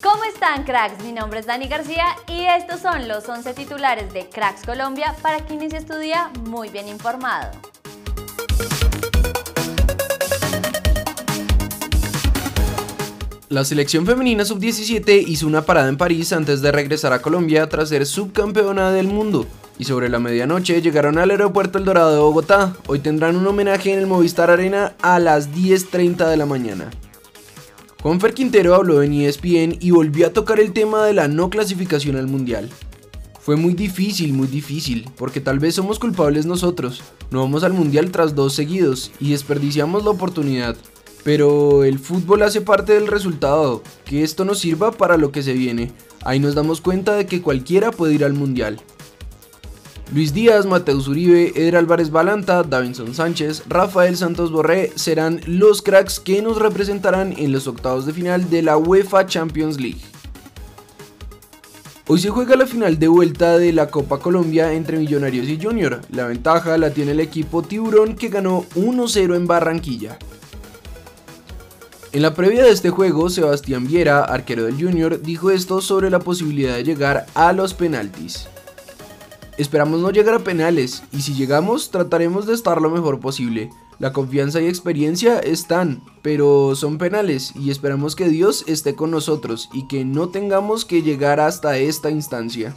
[0.00, 1.02] ¿Cómo están cracks?
[1.02, 5.40] Mi nombre es Dani García y estos son los 11 titulares de Cracks Colombia para
[5.40, 7.50] quien inicie tu día muy bien informado.
[13.48, 17.88] La selección femenina sub-17 hizo una parada en París antes de regresar a Colombia tras
[17.88, 19.48] ser subcampeona del mundo.
[19.78, 22.76] Y sobre la medianoche llegaron al aeropuerto El Dorado de Bogotá.
[22.86, 26.88] Hoy tendrán un homenaje en el Movistar Arena a las 10.30 de la mañana.
[28.00, 32.14] Juanfer Quintero habló en ESPN y volvió a tocar el tema de la no clasificación
[32.14, 32.70] al Mundial.
[33.40, 37.02] Fue muy difícil, muy difícil, porque tal vez somos culpables nosotros.
[37.32, 40.76] No vamos al Mundial tras dos seguidos y desperdiciamos la oportunidad.
[41.24, 45.54] Pero el fútbol hace parte del resultado, que esto nos sirva para lo que se
[45.54, 45.90] viene.
[46.24, 48.80] Ahí nos damos cuenta de que cualquiera puede ir al mundial.
[50.10, 56.18] Luis Díaz, Mateus Uribe, Eder Álvarez Balanta, Davinson Sánchez, Rafael Santos Borré serán los cracks
[56.18, 60.00] que nos representarán en los octavos de final de la UEFA Champions League.
[62.06, 66.00] Hoy se juega la final de vuelta de la Copa Colombia entre Millonarios y Junior.
[66.10, 70.16] La ventaja la tiene el equipo Tiburón que ganó 1-0 en Barranquilla.
[72.12, 76.20] En la previa de este juego, Sebastián Viera, arquero del Junior, dijo esto sobre la
[76.20, 78.48] posibilidad de llegar a los penaltis.
[79.58, 83.70] Esperamos no llegar a penales y si llegamos trataremos de estar lo mejor posible.
[83.98, 89.68] La confianza y experiencia están, pero son penales y esperamos que Dios esté con nosotros
[89.72, 92.72] y que no tengamos que llegar hasta esta instancia.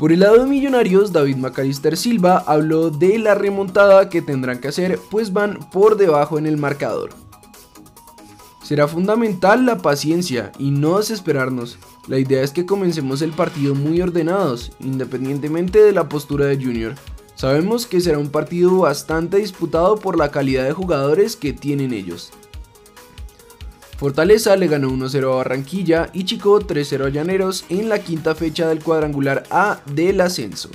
[0.00, 4.68] Por el lado de Millonarios, David Macalister Silva habló de la remontada que tendrán que
[4.68, 7.27] hacer pues van por debajo en el marcador.
[8.68, 11.78] Será fundamental la paciencia y no desesperarnos.
[12.06, 16.94] La idea es que comencemos el partido muy ordenados, independientemente de la postura de Junior.
[17.34, 22.30] Sabemos que será un partido bastante disputado por la calidad de jugadores que tienen ellos.
[23.96, 28.68] Fortaleza le ganó 1-0 a Barranquilla y Chico 3-0 a Llaneros en la quinta fecha
[28.68, 30.68] del cuadrangular A del ascenso.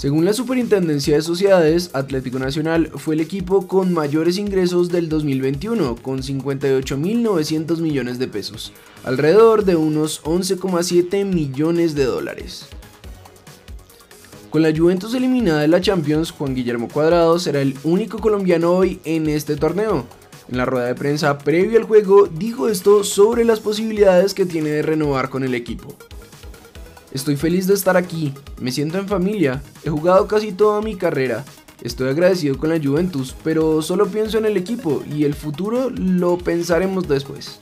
[0.00, 5.96] Según la Superintendencia de Sociedades, Atlético Nacional fue el equipo con mayores ingresos del 2021,
[5.96, 8.72] con 58.900 millones de pesos,
[9.04, 12.64] alrededor de unos 11,7 millones de dólares.
[14.48, 19.00] Con la Juventus eliminada de la Champions, Juan Guillermo Cuadrado será el único colombiano hoy
[19.04, 20.06] en este torneo.
[20.48, 24.70] En la rueda de prensa previo al juego dijo esto sobre las posibilidades que tiene
[24.70, 25.94] de renovar con el equipo.
[27.12, 31.44] Estoy feliz de estar aquí, me siento en familia, he jugado casi toda mi carrera,
[31.82, 36.38] estoy agradecido con la Juventus, pero solo pienso en el equipo y el futuro lo
[36.38, 37.60] pensaremos después.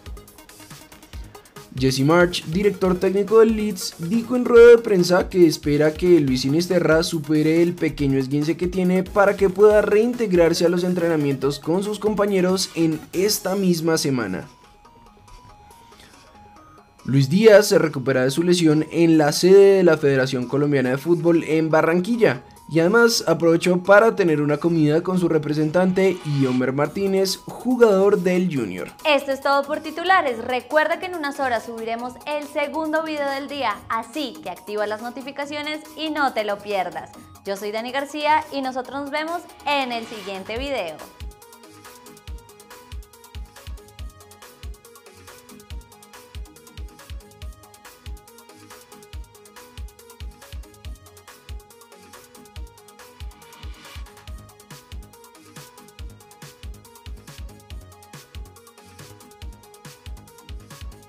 [1.78, 6.42] Jesse March, director técnico del Leeds, dijo en rueda de prensa que espera que Luis
[6.42, 11.84] Sinisterra supere el pequeño esguince que tiene para que pueda reintegrarse a los entrenamientos con
[11.84, 14.48] sus compañeros en esta misma semana.
[17.08, 20.98] Luis Díaz se recupera de su lesión en la sede de la Federación Colombiana de
[20.98, 27.38] Fútbol en Barranquilla y además aprovechó para tener una comida con su representante Yomer Martínez,
[27.46, 28.88] jugador del Junior.
[29.06, 30.44] Esto es todo por titulares.
[30.44, 35.00] Recuerda que en unas horas subiremos el segundo video del día, así que activa las
[35.00, 37.10] notificaciones y no te lo pierdas.
[37.46, 40.98] Yo soy Dani García y nosotros nos vemos en el siguiente video.